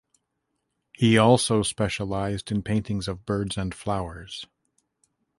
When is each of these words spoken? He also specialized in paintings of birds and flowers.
He 0.93 1.15
also 1.15 1.61
specialized 1.61 2.51
in 2.51 2.63
paintings 2.63 3.07
of 3.07 3.23
birds 3.23 3.55
and 3.55 3.71
flowers. 3.71 4.47